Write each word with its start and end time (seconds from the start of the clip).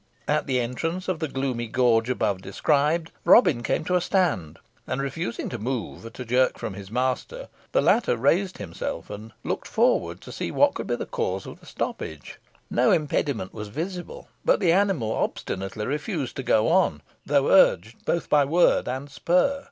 At 0.27 0.47
the 0.47 0.59
entrance 0.59 1.07
of 1.07 1.19
the 1.19 1.27
gloomy 1.27 1.67
gorge 1.67 2.09
above 2.09 2.41
described, 2.41 3.11
Robin 3.23 3.61
came 3.61 3.85
to 3.85 3.93
a 3.95 4.01
stand, 4.01 4.57
and 4.87 4.99
refusing 4.99 5.47
to 5.49 5.59
move 5.59 6.03
at 6.07 6.19
a 6.19 6.25
jerk 6.25 6.57
from 6.57 6.73
his 6.73 6.89
master, 6.89 7.49
the 7.71 7.83
latter 7.83 8.17
raised 8.17 8.57
himself, 8.57 9.11
and 9.11 9.31
looked 9.43 9.67
forward 9.67 10.19
to 10.21 10.31
see 10.31 10.49
what 10.49 10.73
could 10.73 10.87
be 10.87 10.95
the 10.95 11.05
cause 11.05 11.45
of 11.45 11.59
the 11.59 11.67
stoppage. 11.67 12.39
No 12.71 12.91
impediment 12.91 13.53
was 13.53 13.67
visible, 13.67 14.27
but 14.43 14.59
the 14.59 14.71
animal 14.71 15.11
obstinately 15.11 15.85
refused 15.85 16.35
to 16.37 16.41
go 16.41 16.67
on, 16.69 17.03
though 17.23 17.49
urged 17.49 18.03
both 18.03 18.27
by 18.27 18.43
word 18.43 18.87
and 18.87 19.07
spur. 19.07 19.59